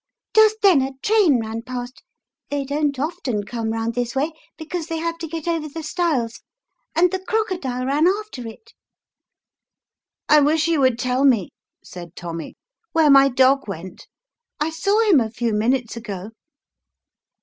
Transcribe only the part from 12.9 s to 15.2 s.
where my dog went; I saw him